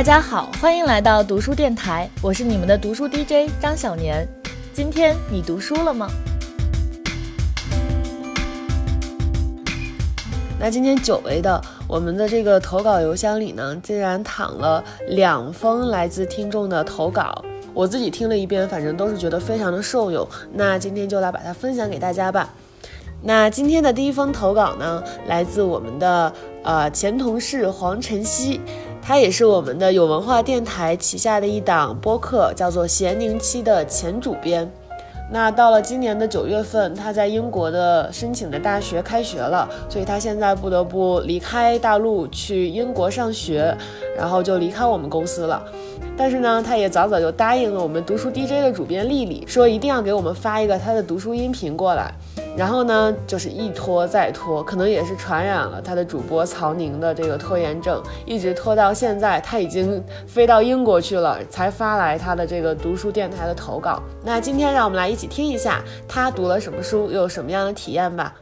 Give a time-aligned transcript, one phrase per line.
[0.00, 4.26] 大家好，欢迎来到读书电台，我是你们的读书 DJ 张小年。
[4.72, 6.08] 今天你读书了吗？
[10.58, 17.44] 那今天久违的，我们的这个投稿邮箱里呢，竟然躺了两封来自听众的投稿。
[17.74, 20.26] 我自己听了一遍，反正都是觉得非常的受用。
[20.54, 22.48] 那今天就来把它分享给大家吧。
[23.22, 28.58] 那今天的第一封投稿呢，来自我们的呃前同事黄晨曦，
[29.02, 34.70] 他也是我们的有文化电台旗下的一档播客，叫做咸宁期的前主编。
[35.32, 43.76] 那到了今年的九月份，他在英国的申请的大学开学了，所以他现在不得不离开大陆去英国上学，
[44.16, 45.62] 然后就离开我们公司了。
[46.16, 52.12] 但是呢，他也早早就答应了我们读书 DJ 的主编丽丽，说一定要给我们发一个他的读书音频过来。
[52.56, 64.02] 然后呢，就是一拖再拖，可能也是传染了他的主播曹宁的这个拖延症，一直拖到现在，他已经飞到英国去了，才发来他的这个读书电台的投稿。
[64.24, 68.34] 那今天让我们来一起听一下他读了什么书，又有什么样的体验吧。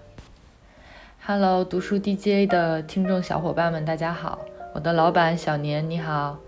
[1.25, 4.39] Hello，读书 DJ 的听众小伙伴们，大家好，
[4.75, 6.39] 我的老板小年你好，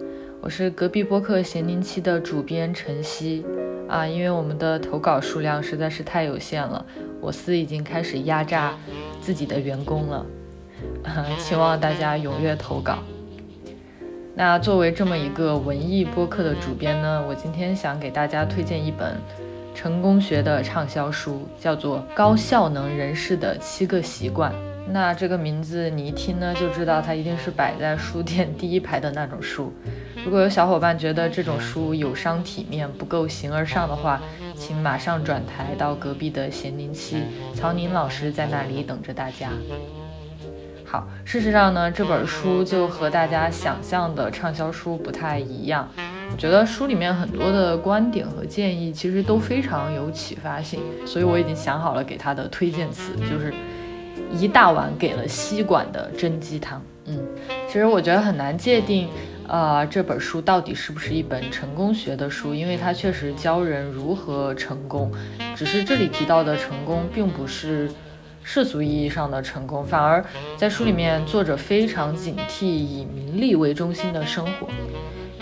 [0.41, 3.45] 我是隔壁播客咸宁期的主编晨曦
[3.86, 6.84] 啊，因为我们的投稿数量实在是太有限了。
[7.20, 8.74] 我司已经开始压榨
[9.20, 10.24] 自己的员工了，
[11.38, 12.98] 希望大家踊跃投稿。
[14.34, 19.16] 那作为这么一个文艺播客的主编呢，我今天想给大家推荐一本
[19.74, 24.50] 成功学的畅销书，叫做《高效能人士的七个习惯》。
[24.92, 29.72] 那这个名字你一听呢，就知道它一定是摆在书店 第一排的那种书。
[30.24, 34.20] 如果有小伙伴觉得这种书有伤体面、不够形而上的话，
[34.61, 37.16] 请马上转台到隔壁的咸宁期，
[37.55, 39.48] 曹宁老师在那里等着大家。
[40.84, 45.89] 好，事实上呢，这本书就和大家想象的畅销书不太一样。
[46.30, 53.55] 我觉得书里面很多的观点和建议其实都非常有启发性，所以我已经想好了给他的推荐词，就是
[54.30, 56.83] 一大碗给了吸管的真鸡汤。
[57.07, 57.18] 嗯，
[57.67, 59.08] 其实我觉得很难界定。
[59.50, 62.55] 啊，这本书到底是不是一本成功学的书？
[62.55, 65.11] 因为它确实教人如何成功，
[65.56, 67.90] 只是这里提到的成功，并不是
[68.44, 70.24] 世俗意义上的成功，反而
[70.56, 74.68] 在书里面，作者非常警惕以名利为中心的生活。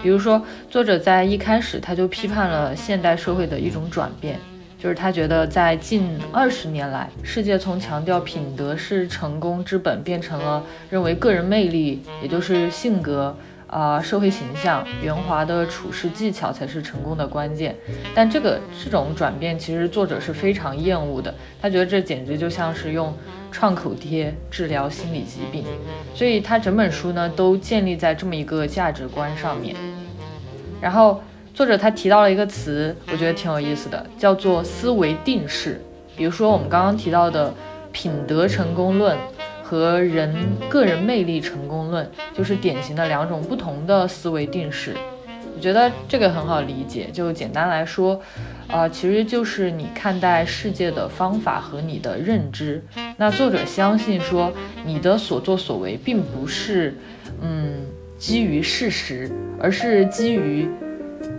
[0.03, 4.41] 比如说，作者在一开始他就批判了现代社会的一种转变，
[4.79, 13.37] 就是他觉得在近二十年来，世界从强调品德是成功之本，变成了认为个人魅力，也就是性格。
[13.69, 17.77] 啊，社会形象、圆滑的处事技巧才是成功的关键。
[18.15, 21.35] 但这个这种转变，其实作者是非常厌恶的。
[21.61, 23.15] 他觉得这简直就像是用
[23.53, 25.65] 创口贴治疗心理疾病。
[26.15, 29.77] 所以他整本书呢，都建立在这么一个价值观上面。
[30.81, 35.81] 然后作者他提到了一个词，我觉得挺有意思的，叫做思维定式。
[36.17, 37.53] 比如说我们刚刚提到的
[37.93, 39.15] 品德成功论。
[39.69, 40.35] 和人
[40.71, 44.95] 个人魅力成功论就是典型的两种不同的思维定式。
[45.55, 48.19] 我觉得这个很好理解，就简单来说，
[48.67, 52.83] 啊，其实就是你看待世界的方法和你的认知。
[53.19, 54.51] 那作者相信说，
[54.87, 56.95] 你的所作所为并不是，
[57.43, 57.85] 嗯，
[58.17, 59.31] 基于事实，
[59.61, 60.67] 而是基于。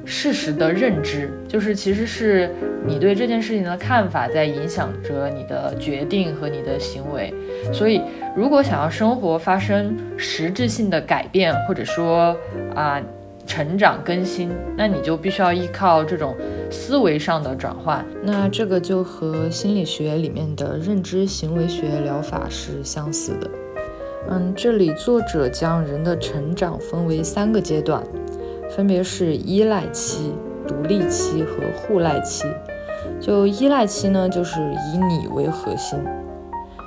[0.10, 2.50] 事实的认知，就是其实是
[2.84, 7.32] 你对这件事情的看法在影响着你的决定和你的行为。
[7.72, 8.02] 所以，
[8.36, 12.36] 如果想要生活发生实质性的改变，或者说
[12.74, 13.00] 啊
[13.46, 16.36] 成长更新，那你就必须要依靠这种
[16.72, 18.04] 思维上的转换。
[18.24, 23.48] 那这个就和心理学里面的认知行为学疗法是相似的。
[24.32, 28.04] 嗯，这里作者将人的成长分为三个阶段。
[28.80, 30.32] 分别是依赖期、
[30.66, 32.46] 独立期和互赖期。
[33.20, 36.00] 就依赖期呢，就是以你为核心，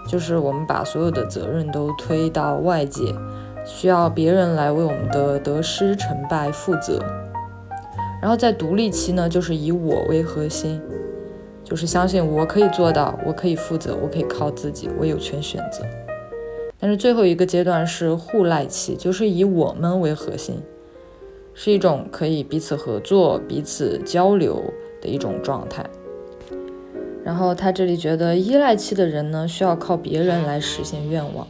[0.09, 3.15] 就是我们把所有的责任都推到外界，
[3.67, 6.99] 需要别人来为我们的得失成败负责。
[8.23, 10.81] 然后在独立期呢，就是以我为核心，
[11.63, 15.85] 就是相信我可以做到，我可以负责，我可以靠自己，我有权选择。
[16.81, 20.63] 但是最后一个阶段是互赖期，就是以我们为核心。
[21.55, 24.63] 是一种可以彼此合作、彼此交流
[25.01, 25.85] 的一种状态。
[27.25, 31.47] 然后他这里觉得，依赖期的人呢，需要靠别人来实现愿望；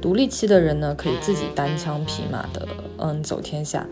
[0.00, 2.68] 独立期的人呢，可以自己单枪匹马的，
[2.98, 3.84] 嗯，走天下。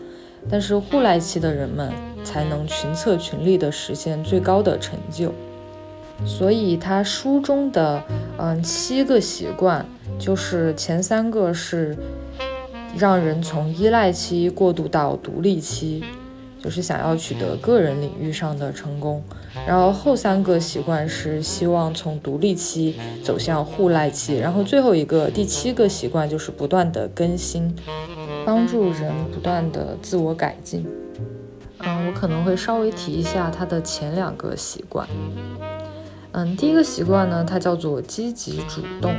[0.49, 1.91] 但是互赖期的人们
[2.23, 5.33] 才能群策群力的实现最高的成就。
[6.25, 8.01] 所以他书中的，
[8.37, 9.85] 嗯，七个习惯，
[10.17, 11.97] 就是前三个是。
[12.97, 16.03] 让人从依赖期过渡到独立期，
[16.63, 19.21] 就是想要取得个人领域上的成功。
[19.67, 24.37] 然后后三个习惯是希望从独立期走向互赖期。
[24.37, 27.73] 然后最后一个第七个习惯就是不断的更新，
[28.45, 30.85] 帮助人不断的自我改进。
[31.79, 35.07] 嗯，我可能会稍微提一下它的前两个习惯。
[36.31, 39.13] 嗯，第一个习惯呢，它叫做积极主动，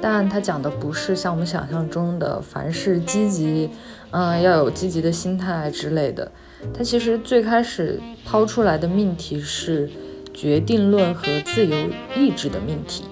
[0.00, 3.70] 但它讲的不是像我们想象中的凡事积极，
[4.10, 6.30] 嗯，要有积极的心态之类的。
[6.72, 9.90] 它其实最开始抛出来的命题是
[10.32, 11.76] 决定论和自由
[12.16, 13.04] 意志的命题，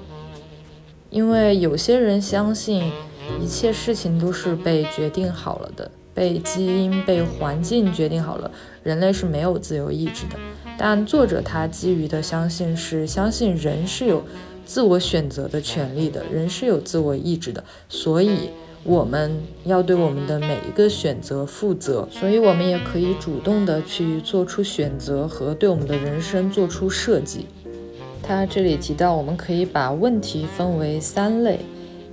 [1.10, 2.92] 因为有些人相信
[3.40, 5.90] 一切事情都是被决定好了的。
[6.14, 8.50] 被基因、被环境决定好了，
[8.82, 10.38] 人类是没有自由意志的。
[10.78, 14.24] 但作者他基于的相信是相信人是有
[14.66, 18.50] 自我选择的权利的，人是有自我意志的，所以
[18.84, 27.46] 我们要对我们的每一个选择负责，所以我们也可以主动的去做出选择和对我们的人生做出设计。
[28.22, 31.60] 他这里提到，我们可以把问题分为三类。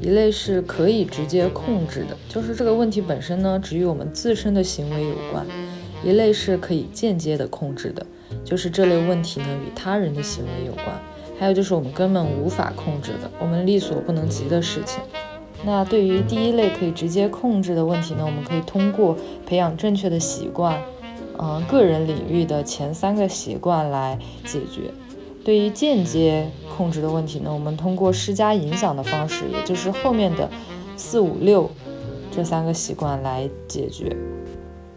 [0.02, 5.46] 一类是可以直接控制的，就是这个问题本身呢，只与我们自身的行为有关；
[6.04, 8.06] 一类是可以间接的控制的，
[8.44, 10.88] 就是这类问题呢与他人的行为有关；
[11.40, 15.02] 还有就是我们根本无法控制的，我们力所不能及的事情。
[15.66, 19.16] 那对于第一类可以直接控制的问题呢，我们可以通过
[19.46, 20.78] 培养正确的习惯，
[21.38, 24.92] 嗯，个人领域的前三个习惯来解决。
[25.44, 30.50] 对于间接控制的问题呢，我们通过施加影响的方式，也就是后面的
[30.96, 31.70] 四五六
[32.32, 34.16] 这三个习惯来解决。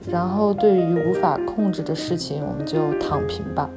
[0.08, 3.68] 然后对于无法控制的事情，我们就躺平吧。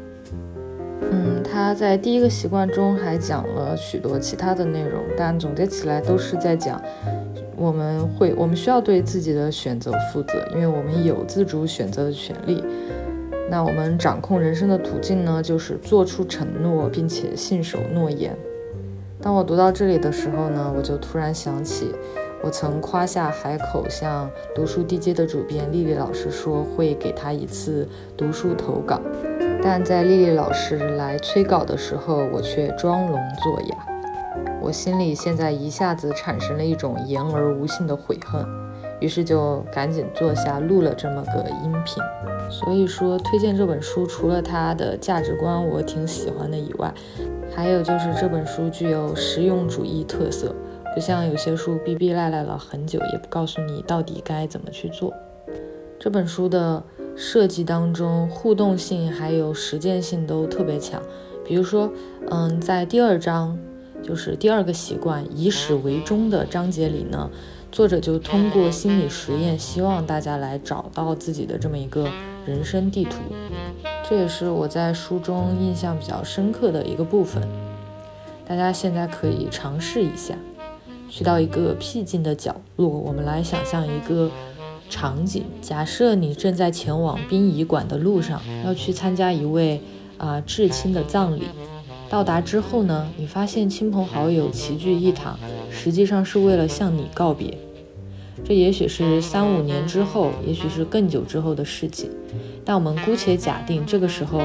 [1.01, 6.81] 嗯，他在第一个习惯中还讲了许多其他的内容，但总结起来都是在讲
[7.55, 12.63] 我们会我们需要对自己的选择负责，因为我们有自主选择的权利。
[13.49, 18.37] 那我们掌控人生的途径呢，就是做出承诺，并且信守诺言。
[19.19, 21.91] 当我读到这里的时候呢，我就突然想起，
[22.43, 29.01] 我曾夸下海口向读书 DJ 的主编丽丽老师说会给她一次读书投稿，
[29.61, 33.77] 但在丽丽老师来催稿的时候，我却装聋作哑。
[34.61, 38.45] 我心里现在一下子产生了一种言而无信的悔恨。
[39.00, 42.03] 于是就赶紧坐下录了这么个音频。
[42.50, 46.94] 所以说，推荐这本书，除了它的价值观我挺喜欢的以外，
[47.56, 50.53] 还有就是这本书具有实用主义特色，
[50.94, 55.13] 不像有些书逼逼赖赖了很久，也不告诉你到底该怎么去做。
[55.97, 56.83] 这本书的
[57.15, 61.01] 设计当中，互动性还有实践性都特别强。
[61.45, 61.91] 比如说，
[62.29, 63.57] 嗯，在第二章，
[64.03, 67.29] 就是第二个习惯以始为终的章节里呢。
[67.71, 72.09] 作者就通过心理实验，希望大家来找到自己的这么一个
[72.45, 73.17] 人生地图。
[74.09, 77.47] 这也是我在书中印象比较深刻的一个部分。
[78.47, 80.33] 大家现在可以尝试一下，
[81.07, 84.31] 去到一个僻静的角落，我们来想象一个
[84.89, 85.44] 场景。
[85.62, 89.80] 假设你正在前往殡仪馆的路上，要去参加一位
[90.18, 91.44] 啊至亲的葬礼。
[92.09, 95.38] 到达之后呢，你发现亲朋好友齐聚一堂，
[95.69, 97.56] 实际上是为了向你告别。
[98.44, 102.09] 这也许是三五年之后，也许是更久之后的事情。
[102.66, 104.42] 但我们姑且假定这个时候，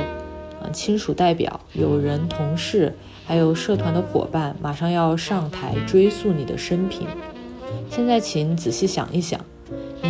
[0.61, 2.93] 嗯，亲属代表、友人、同事，
[3.25, 7.07] 还有社团的伙伴，马上要上台追溯你的生平。
[7.89, 9.41] 现在，请仔细想一想，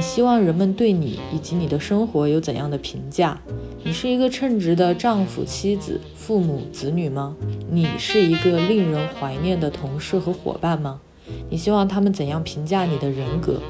[0.04, 3.40] 希望人们对你以及你的生活有怎样的评价？
[3.82, 7.34] 你是一个称职的丈夫、妻子、父母、子女吗？
[7.70, 11.00] 你是一个令人怀念的同事和伙伴吗？
[11.48, 13.60] 你希望他们怎样评价你的人格？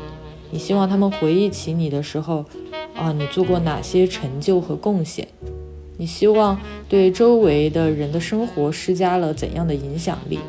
[0.50, 2.44] 你希望他们回忆起你的时候，
[2.96, 5.28] 啊，你做过哪些成就和贡献？
[5.96, 10.40] 你希望对周围的人的生活施加了怎样的影响力？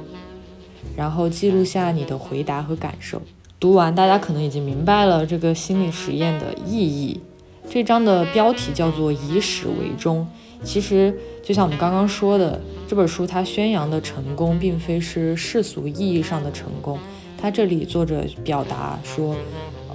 [0.98, 3.22] 然后记录下你的回答和感受。
[3.66, 7.20] 读完，大家可能已经明白了这个心理实验的意义。
[7.68, 10.28] 这章的标题叫做“以始为终”。
[10.64, 11.12] 其实，
[11.44, 17.00] 就像我们刚刚说的，这本书它宣扬的成功，并非是世俗意义上的成功。
[17.42, 19.36] 它这里作者表达说，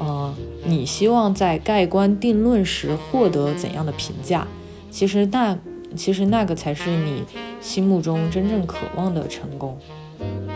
[0.00, 0.34] 呃，
[0.64, 4.48] 你希望在盖棺定论时获得怎样的评价？
[4.90, 5.56] 其实那，
[5.94, 7.22] 其实那个才是你
[7.60, 9.78] 心目中真正渴望的成功。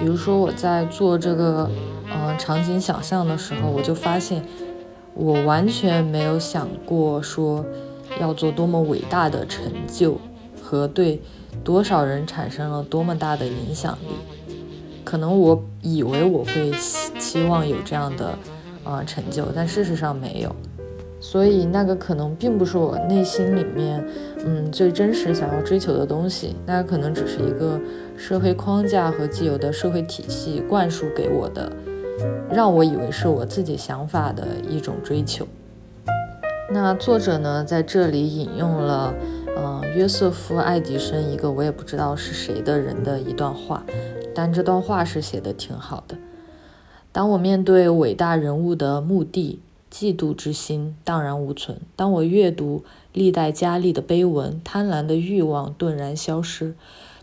[0.00, 1.70] 比如说，我在做这个，
[2.14, 4.42] 嗯，场景想象的时候，我就发现。
[5.16, 7.64] 我完全没有想过说
[8.20, 10.18] 要做多么伟大的成就
[10.60, 11.22] 和对
[11.62, 14.08] 多少人产生了多么大的影响力。
[15.04, 16.72] 可能我以为我会
[17.16, 18.36] 期望有这样的
[18.82, 20.52] 啊成就，但事实上没有。
[21.20, 24.04] 所以那个可能并不是我内心里面，
[24.44, 27.80] 嗯，最真实想要追求的东西，那可能只是一个
[28.16, 31.70] 社会框架和既有的社会体系灌输给我的，
[32.50, 35.46] 让我以为是我自己想法的一种追求。
[36.70, 39.14] 那作者呢，在这里引用了，
[39.56, 43.84] 嗯，约瑟夫·爱迪生一个我也不知道是谁的人的一段话，
[44.34, 46.16] 但这段话是写的挺好的。
[47.12, 49.60] 当我面对伟大人物的墓地。
[49.90, 51.80] 嫉妒之心荡然无存。
[51.94, 56.74] 当我阅读历代佳丽的碑文，贪婪的欲望顿然消失。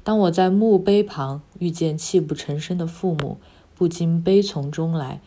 [0.06, 3.36] 当我在墓碑旁遇见泣不成声的父母，
[3.82, 5.22] 不禁悲从中来。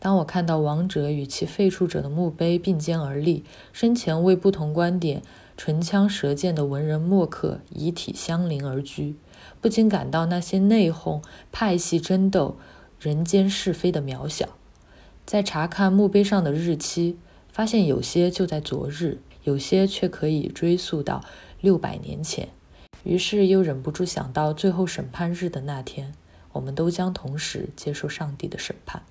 [0.00, 5.22] 当我看到亡者与其废黜者的墓碑并肩而立，生前为不同观点
[5.56, 9.14] 唇枪舌剑的文人墨客遗体相邻而居，
[9.60, 12.56] 不禁感到那些内讧、派系争斗、
[12.98, 14.48] 人间是非的渺小。
[15.24, 17.16] 在查看墓碑上的日期，
[17.52, 21.22] 发现有些就在昨日，有些却可以追溯到
[21.60, 22.48] 六百年前。
[23.04, 26.12] 于是又忍不住想到最后审判日的那天，
[26.52, 29.02] 我们都将同时接受上帝的审判。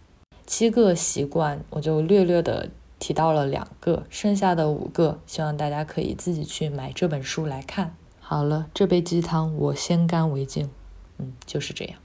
[0.45, 2.69] 七个习惯，我就略略的
[2.99, 7.95] 提到了两个，剩下的五个，希望大家可以自己去买这本书来看。
[8.19, 10.69] 好了，这杯鸡汤我先干为敬。
[11.17, 11.99] 嗯，就是这样。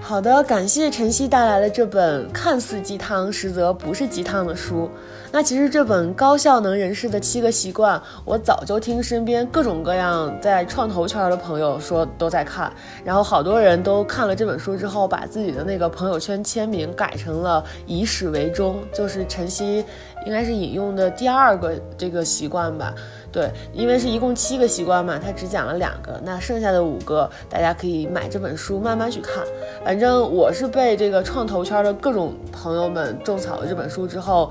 [0.00, 4.88] 好的，感谢晨曦带来的这本看似鸡汤，实则不是鸡汤的书。
[5.30, 12.72] 那其实这本高效能人士的七个习惯，我早就听身边各种各样在创投圈的朋友说都在看，
[13.04, 19.84] 然后好多人都看了这本书之后，把自己的那个朋友圈签名改成了以始为终，就是晨曦
[20.24, 22.94] 应该是引用的第二个这个习惯吧。
[23.30, 29.44] 对，因为是一共七个习惯嘛，他只讲了两个，那剩下的五个大家可以买这本书慢慢去看。
[29.84, 34.50] 反正我是被这个创投圈的各种朋友们种草了这本书之后，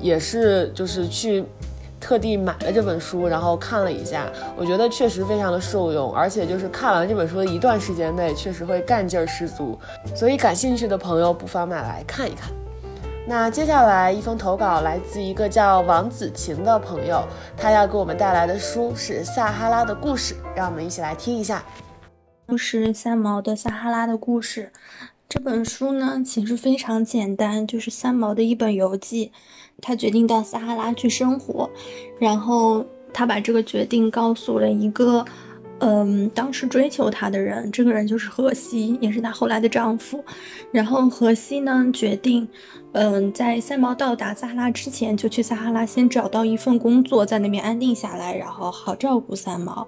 [0.00, 1.44] 也是就是去
[2.00, 9.78] 特地买了这本书，然后看了一下，我觉得确实非常的受用，而且就是看完这本书的一段时间内，确实会干劲儿十足。
[10.14, 12.50] 所以感兴趣的朋友不妨买来看一看。
[13.28, 21.64] 那接下来一封投稿来自一个叫王子晴的朋友，他要给我们带来的书是《撒哈拉的故事》，让我们一起来听一下。
[22.46, 24.70] 就是三毛的《撒哈拉的故事》
[25.28, 29.32] 这本书呢，其实非常简单，就是三毛的一本游记。
[29.82, 31.68] 他决定到撒哈拉去生活，
[32.20, 35.24] 然后他把这个决定告诉了一个。
[35.80, 40.24] 嗯，当时追求她的人，这个人就是荷西，也是她后来的丈夫。
[40.72, 42.48] 然后荷西呢，决定，
[42.92, 49.86] 嗯，在三毛到达撒哈拉之前，就去撒哈拉先找到一份工作，在那边安定下来，然后好照顾三毛。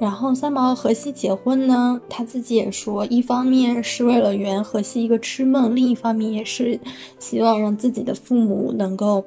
[0.00, 6.80] 然后三毛和荷西结婚呢，他自己也说，一方面是为了圆荷西一个痴梦，另一方面也是
[7.20, 9.24] 希望让自己的父母能够，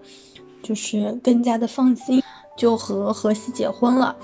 [0.62, 2.22] 就是更加的放心。
[2.62, 4.16] 就和荷西结婚了，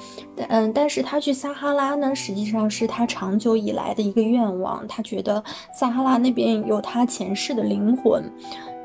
[0.48, 4.88] 嗯，但是他去撒哈拉呢，实际上是他长久以来的一个愿望。
[4.88, 8.24] 他觉得撒哈拉那边有他前世的灵魂，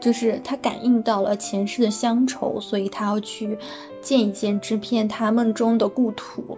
[0.00, 3.58] 就是他感应到了前世的乡愁，所以他要去
[4.00, 6.56] 见一见这片他梦中的故土。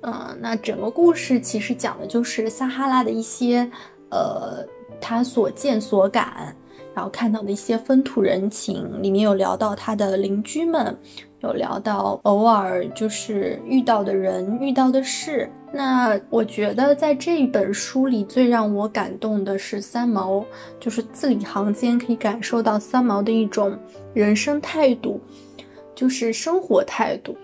[0.00, 3.70] 嗯，那整个故事其实讲的就是撒哈拉的一些，
[4.10, 4.66] 呃，
[5.00, 6.56] 他所见所感，
[6.96, 10.98] 然后看到的一些风土人情，里面有聊到他的邻居们。
[11.44, 15.48] 有聊到偶尔就是遇到的人、遇到的事。
[15.72, 20.44] 那我觉得在这本书里最让我感动的是三毛，
[20.78, 23.76] 就是字里行间可以感受到三毛的一种
[24.12, 25.20] 人生态度，
[25.94, 27.36] 就是生活态度。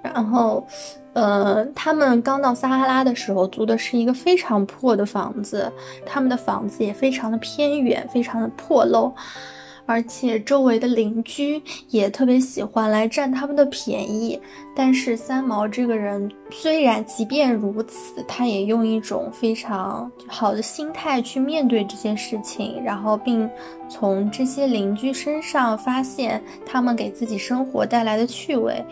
[0.00, 0.64] 然后，
[1.12, 5.70] 呃，他们刚到撒哈拉的时候租的是一个非常破的房子，
[6.06, 9.12] 他们的房子也非常的偏远，非常的破漏。
[9.88, 14.38] 而且周围的邻居也特别喜欢来占他们的便宜，
[14.76, 23.48] 但是三毛这个人虽然即便如此，他也用一种非常好的心态去面对这件事情，然后并
[23.88, 28.84] 从这些邻居身上发现他们给自己生活带来的趣味，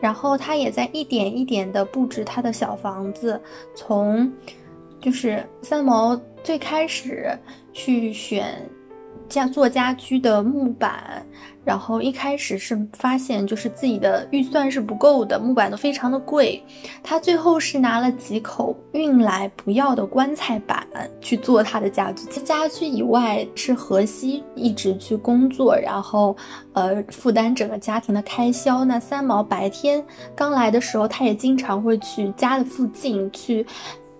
[0.00, 3.40] 然后他也在一点一点的布置他的小房子，
[3.74, 4.32] 从
[5.00, 7.36] 就是三毛最开始
[7.72, 8.64] 去选。
[9.28, 11.24] 家做家居的木板，
[11.64, 16.62] 然后一开始是发现就是自己的预算是不够的，木板都非常的贵。
[17.02, 20.86] 他最后是拿了几口运来不要的棺材板
[21.20, 22.26] 去做他的家具。
[22.42, 26.36] 家居以外是荷西一直去工作，然后
[26.72, 28.84] 呃负担整个家庭的开销。
[28.84, 30.04] 那三毛白天
[30.34, 33.66] 刚来的时候，他也经常会去家的附近去。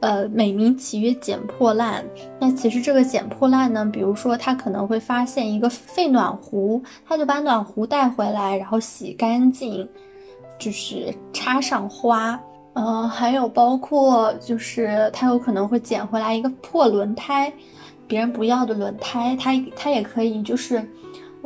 [0.01, 2.05] 呃，美名其曰捡破烂。
[2.39, 9.89] 那其实这个捡破烂呢，比如说他可能会发现一个废暖壶，他就把暖壶带回来，然后洗干净，
[10.59, 12.39] 就是插上花。
[12.75, 17.51] 嗯，还有包括就是他有可能会捡回来一个破轮胎，
[18.07, 20.87] 别人不要的轮胎，他他也可以就是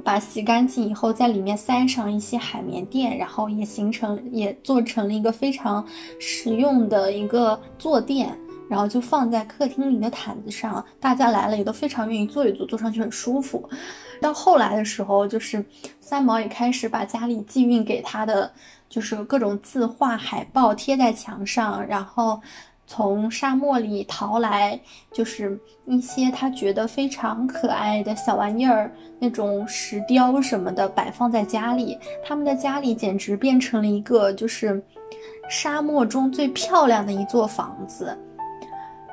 [0.01, 5.85] 把洗干净以后在里面塞上一些海绵垫，然后也形成也做成了一个非常
[6.19, 8.37] 实用的一个坐垫。
[8.69, 13.69] 然后就放在客厅里的毯子上，大家来了也都非常愿意坐一坐，坐上去很舒服。
[14.21, 15.65] 到后来的时候，就是
[15.99, 18.53] 三毛也开始把家里寄运给他的，
[18.89, 22.41] 就是各种字画、海报贴在墙上，然后
[22.93, 24.79] 从沙漠里淘来，
[25.13, 25.57] 就是
[25.87, 31.97] 一些他觉得非常可爱的小玩意儿，那种石雕什么的摆放在家里。
[32.25, 34.83] 他们的家里简直变成了一个就是
[35.49, 38.19] 沙漠中最漂亮的一座房子。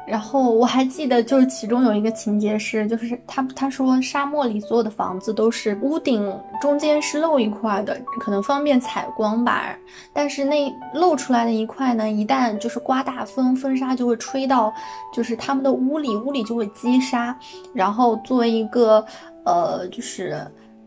[0.08, 9.78] 然后我还记得，就是其中有一个情节是，就是他他说沙漠里所有的房子都是屋顶中间是露一块的，可能方便采光吧。
[10.14, 14.74] 但是那露出来的一块呢，一旦就是刮大风，风沙就会吹到，
[15.14, 17.38] 就是他们的屋里，屋里就会积沙。
[17.74, 19.06] 然后作为一个
[19.44, 20.40] 呃，就是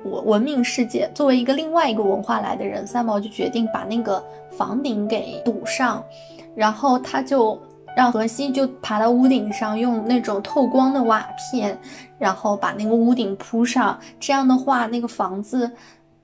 [0.04, 6.02] 文文明世界，作为一个另外一个文化来的人，三毛就决定把那个房顶给堵上，
[6.54, 7.60] 然后他就。
[8.00, 11.78] 让荷西就爬到屋顶上，用那种透光的瓦片，
[12.18, 14.00] 然后把那个屋顶铺上。
[14.18, 15.70] 这样的话，那个房子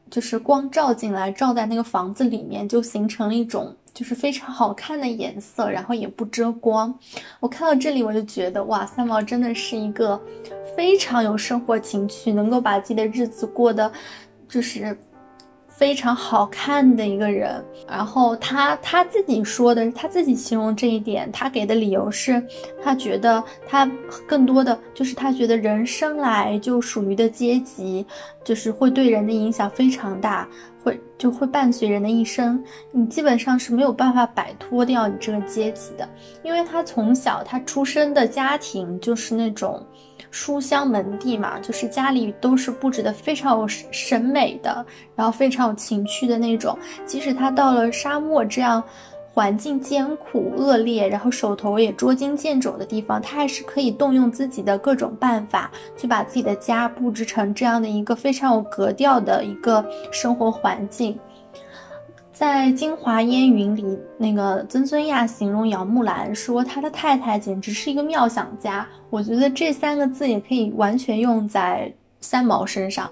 [0.09, 6.99] 就是光照进来，照在那个房子里面，就形成了一种就是非常好看的颜色，然后也不遮光。
[7.41, 10.19] 我看到这里，我就觉得哇，三毛真的是一个
[10.75, 13.93] 非常有生活情趣，能够把自己的日子过得
[14.49, 14.99] 就是。
[15.77, 22.43] 非常好看的一个人，然后他他自己说的，他自己形容这一点，他给的理由是，
[22.83, 23.89] 他觉得他
[24.27, 28.07] 更多的就是他觉得人生来就属于的阶级，
[28.43, 30.49] 就是会对人的影响非常大，
[30.83, 36.09] 会就会伴随人的一生，你基本上是没有办法摆脱掉你这个阶级的，
[36.43, 39.85] 因为他从小他出生的家庭就是那种。
[40.37, 46.79] 书香门第嘛，就是家里都是布置的非常有审美的，然后非常有情趣的那种。
[47.07, 48.83] 即使他到了沙漠这样
[49.33, 61.19] 环境艰苦恶劣，然后手头也捉襟见肘的地方，他还是可以动用自己的各种办法，去把自己的家布置成这样的一个非常有格调的一个生活环境。
[62.39, 68.87] 在《京华烟云》里，那个曾孙亚形容姚木兰说，他的太太简直是一个妙想家。
[69.09, 73.11] 我觉得这三个字也可以完全用在三毛身上。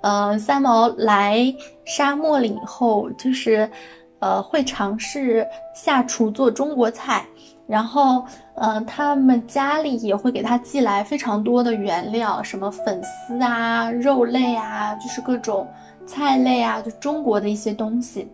[0.00, 1.38] 呃，三毛来
[1.84, 3.70] 沙漠了以后，就是，
[4.18, 7.24] 呃，会尝试下厨做中国菜，
[7.68, 8.24] 然后，
[8.56, 15.68] 呃，他们家里也会给他寄来非常多的原料，什么粉丝啊、肉类啊，就是各种
[16.04, 18.28] 菜类啊，就中国的一些东西。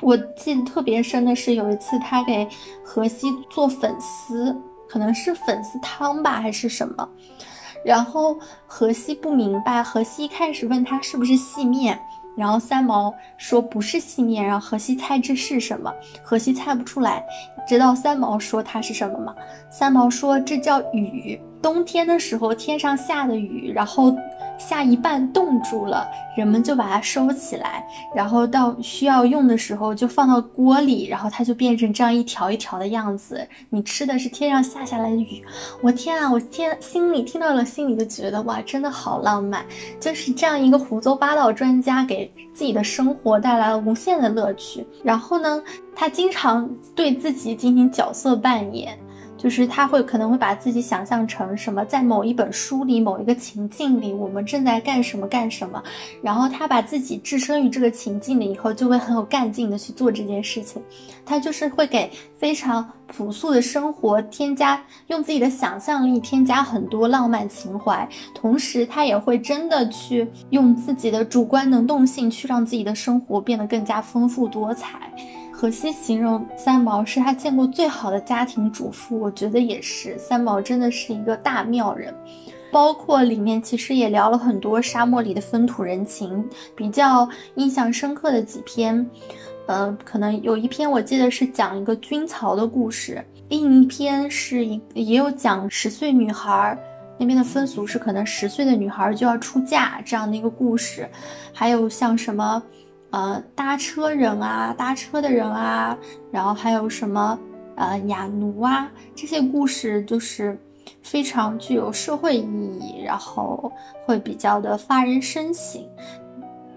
[0.00, 2.46] 我记得特别深的是有一次他给
[2.84, 4.56] 荷西做粉丝，
[4.88, 7.08] 可能是粉丝汤吧，还是什么。
[7.84, 11.98] 然后荷西不明白，荷西一开始问他是不是细面，
[12.36, 17.24] 然后三毛说不是细面，然后荷西猜这是什么，荷西猜不出来，
[17.66, 19.34] 直到三毛说它是什么嘛，
[19.70, 24.14] 三毛说这叫雨，冬天的时候天上下的雨，然后。
[24.60, 27.82] 下一半冻住了，人们就把它收起来，
[28.14, 33.44] 然后到需要用的时候就放到锅里，然后它就变成这样一条一条的样子。
[33.70, 35.42] 你吃的是天上下下来的雨，
[35.82, 39.64] 我天啊，我天，心里听到了，心里就觉得哇，真的好浪漫。
[39.98, 44.86] 就是这样一个胡诌八道专家，给自己的生活带来了无限的乐趣。
[45.02, 45.62] 然后呢，
[45.96, 48.98] 他经常对自己进行角色扮演。
[49.40, 55.82] 就是他会可能会把自己想象成什么，在某一本书里、某一个情境里，我们正在干什么干什么，
[56.22, 60.82] 然后他把自己置身于这个情境里以后，就会很有干劲的去做这件事情。
[61.24, 75.10] 他就是会给非常朴素的生活添加，用自己的想象力添加很多浪漫情怀，同时他也会真的去用自己的主观能动性去让自己的生活变得更加丰富多彩。
[75.60, 80.16] 荷西形容三毛是他见过最好的家庭主妇，我觉得也是。
[80.16, 82.14] 三毛真的是一个大妙人，
[82.72, 86.42] 包括里面其实也聊了很多沙漠里的风土人情，
[86.74, 89.06] 比较印象深刻的几篇，
[89.66, 96.74] 呃，可能有一篇我记得是讲一个军曹的故事，另一篇是一也有讲十岁女孩
[97.18, 101.06] 那边的风俗是可能十岁的女孩就要出嫁这样的一个故事，
[101.52, 102.62] 还有像什么。
[103.10, 105.96] 呃，搭车人啊，搭车的人啊，
[106.30, 107.38] 然后还有什么？
[107.76, 110.58] 呃雅奴啊这些故事，就是
[111.02, 112.42] 非常具有社会意
[112.78, 113.72] 义，然后
[114.04, 115.82] 会比较的发人深省。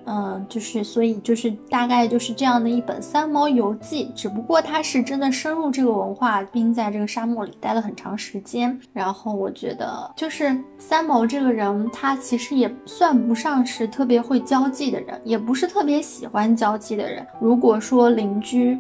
[0.06, 8.78] 嗯，就是所以就是大概就是这样的一本《三毛游记》，只不过他是真的深入这个文化，并在这个沙漠里待了很长时间。
[8.92, 17.26] 然后我觉得，就是三毛这个人，他其实也算不上是特别会交际的人，也不是特别喜欢交际的人。
[17.40, 18.78] 如果说邻居，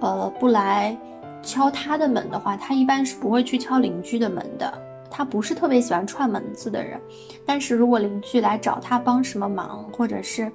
[0.00, 0.96] 呃，不来
[1.42, 4.72] 敲他的门的话，他一般是不会去敲邻居的门的。
[5.16, 7.00] 他不是特别喜欢串门子的人，
[7.46, 10.50] 但是如果邻居来找他帮什么忙，或者是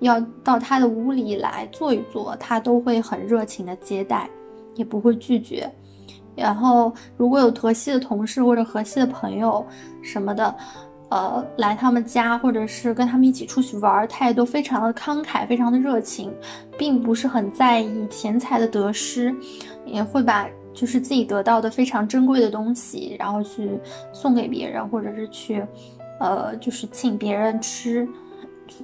[0.00, 4.28] 要到他的屋里来坐一坐，他都会很热情的接待，
[4.74, 5.66] 也不会拒绝。
[6.36, 9.64] 然后如果有河西的同事或者河西的朋友
[10.02, 10.54] 什么的，
[11.08, 16.30] 呃，来他们家或者是跟他们一起出去玩，他也都非常的慷慨，非常的热情，
[16.76, 19.34] 并不是很在意钱财的得失，
[19.86, 20.46] 也会把。
[20.74, 23.70] 就是自己得到的非常珍贵的东西，然后去
[24.12, 25.64] 送给别人，或者是去，
[26.18, 28.08] 呃，就是请别人吃，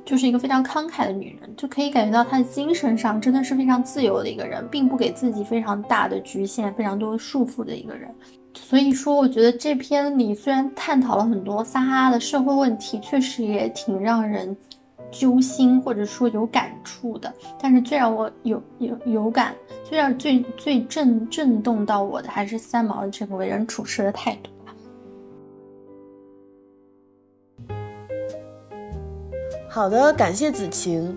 [0.05, 8.09] 就是一个非常慷慨的女人，就可以感觉到她的精神上真的是非常自由的一个人，并不给自己非常大的局限、非常多束缚的一个人。
[8.55, 14.57] 所以说，我觉得这篇里虽然探讨了很多撒哈拉的社会问题，确实也挺让人。
[15.11, 24.51] 揪心或者说有感触的，但是最让我有有有感，最让最最震震动到我的，还是三毛的这个为人处事的态度。
[29.69, 31.17] 好的，感谢子晴。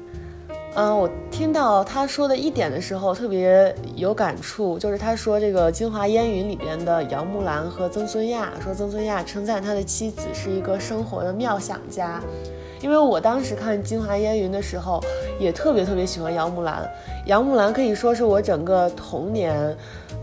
[0.74, 12.22] 嗯，我听到他说的一点的时候特别有感触，就是他说这个《京华烟云》里边的杨木兰和曾孙亚，说曾孙亚称赞他的妻子是一个生活的妙想家。
[12.82, 15.02] 因为我当时看《京华烟云》的时候，
[15.40, 16.90] 也特别特别喜欢杨木兰。
[17.26, 19.76] 杨木兰可以说是我整个童年，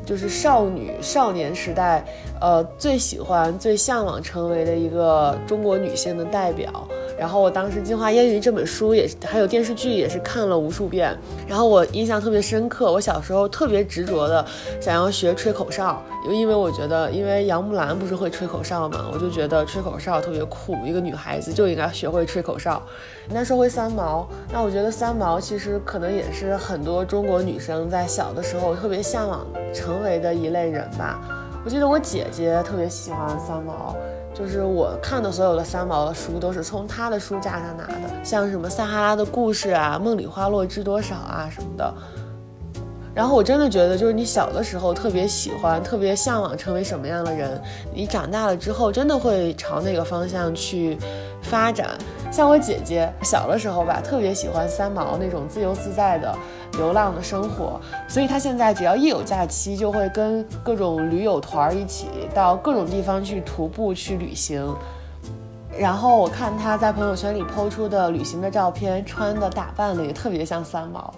[0.05, 2.05] 就是少女少年时代，
[2.41, 6.87] 呃，最喜欢、最向往成为的一个中国女性的代表。
[7.19, 12.93] 然后我当时《京华烟云》这本书也是还有电视剧也是看了无数遍，然后我印象特别深刻。
[12.93, 14.45] 我小时候特别执着的
[14.81, 16.01] 想要学吹口哨，
[16.31, 22.81] 因为我觉得，因为杨木兰不是会吹口哨嘛，我就觉得吹口哨特别酷，一个女孩子就应该学会吹口哨。
[23.31, 31.19] 那说回三毛，那我觉得三毛其实可能也是很多中国女生在小的时候特别向往成为的一类人吧。
[31.65, 33.95] 我记得我姐姐特别喜欢三毛。
[34.39, 41.93] 就是我看的所有的三毛的书都是从他的书架上拿的，像什么撒哈拉的故事啊、梦里花落知多少啊什么的。
[43.13, 47.61] 然后我真的觉得，就是你小的时候特别喜欢、特别向往成为什么样的人，
[47.93, 50.97] 你长大了之后真的会朝那个方向去
[51.43, 51.99] 发展。
[52.31, 56.35] 像我姐姐小的时候吧，特别喜欢三毛那种自由自在的。
[56.73, 64.73] 流浪的生活，所以她现在只要一有假期，就会跟各种驴友团一起到各种地方去徒步去旅行。
[65.77, 71.13] 然后我看她在朋友圈里抛出的旅行的照片，穿的打扮的也特别像三毛，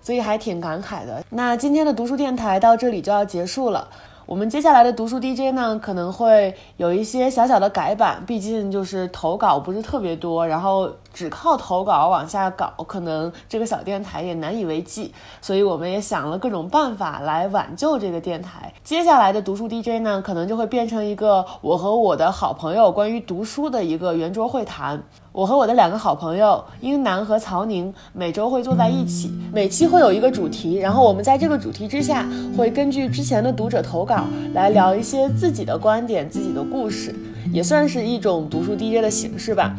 [0.00, 1.22] 所以还挺感慨的。
[1.28, 3.86] 那今天的读书电台到这里就要结束了。
[4.26, 18.74] 我们接下来的读书 DJ 呢，可能会有一些小小的改版，毕竟就是投稿不是特别多，然后只靠投稿往下搞，可能这个小电台也难以为继，所以我们也想了各种办法来挽救这个电台。
[18.82, 25.02] 接下来的读书 DJ 呢，可能就会变成一个我和我的好朋友关于读书的一个圆桌会谈。
[25.30, 37.14] 我和我的两个好朋友英南和曹宁每周会坐在一起，每期会有一个主题，然后我们在这个主题之下会根据之前的读者投稿来聊一些自己的观点、自己的故事，
[37.52, 39.76] 也算是一种读书 DJ 的形式吧。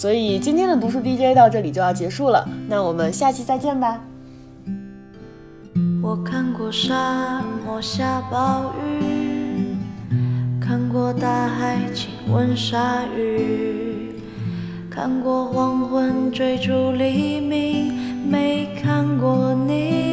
[0.00, 4.02] 所以今天的读书 DJ 到这里就要结束了，那我们下期再见吧。
[6.02, 9.76] 我看过沙漠下暴雨，
[10.58, 14.18] 看过大海亲吻鲨鱼。
[14.90, 17.92] 看过黄昏追逐黎明，
[18.26, 20.08] 没看过你。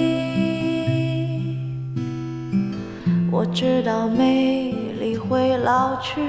[3.32, 6.20] 我知道美丽会老去，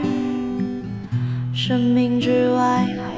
[1.53, 3.18] 生命之外还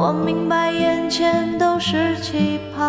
[0.00, 2.84] 我明白眼前都是气泡，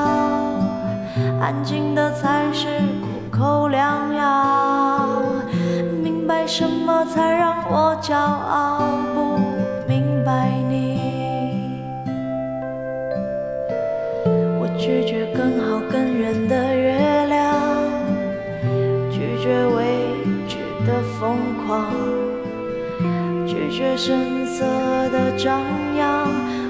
[1.41, 2.67] 安静的才是
[3.01, 5.23] 苦口良药。
[6.03, 6.45] 明白。
[6.45, 8.81] 什么才让我骄傲？
[9.13, 9.37] 不
[9.87, 10.99] 明白你。
[14.59, 17.55] 我拒绝更好更圆的月亮，
[19.11, 20.09] 拒绝未
[20.47, 21.85] 知的疯狂，
[23.45, 24.65] 拒绝声色
[25.11, 25.61] 的张
[25.95, 26.27] 扬，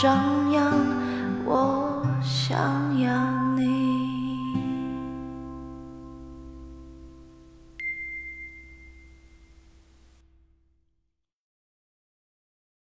[0.00, 0.39] 张。